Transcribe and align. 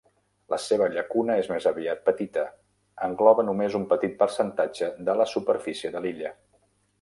La 0.51 0.57
seva 0.67 0.85
llacuna 0.93 1.35
és 1.41 1.49
més 1.51 1.67
aviat 1.71 2.01
petita, 2.07 2.45
engloba 3.09 3.45
només 3.51 3.77
un 3.81 3.85
petit 3.93 4.17
percentatge 4.23 4.91
de 5.11 5.17
la 5.21 5.29
superfície 5.35 5.93
de 5.99 6.03
l'illa. 6.09 6.35